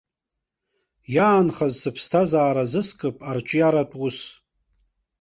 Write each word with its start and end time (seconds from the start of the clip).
Иаанхаз 1.15 1.73
сыԥсҭазара 1.81 2.61
азыскып 2.65 3.15
арҿиаратә 3.29 3.95
ус. 4.05 4.19